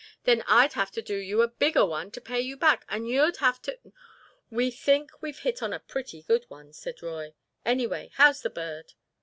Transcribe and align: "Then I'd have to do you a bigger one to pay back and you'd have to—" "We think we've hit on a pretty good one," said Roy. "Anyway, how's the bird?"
"Then 0.23 0.41
I'd 0.47 0.73
have 0.73 0.89
to 0.93 1.01
do 1.03 1.15
you 1.15 1.43
a 1.43 1.47
bigger 1.47 1.85
one 1.85 2.09
to 2.09 2.19
pay 2.21 2.51
back 2.55 2.85
and 2.89 3.07
you'd 3.07 3.37
have 3.37 3.61
to—" 3.61 3.77
"We 4.49 4.71
think 4.71 5.11
we've 5.21 5.37
hit 5.37 5.61
on 5.61 5.73
a 5.73 5.79
pretty 5.79 6.23
good 6.23 6.45
one," 6.47 6.73
said 6.73 7.03
Roy. 7.03 7.35
"Anyway, 7.65 8.09
how's 8.15 8.41
the 8.41 8.49
bird?" 8.49 8.93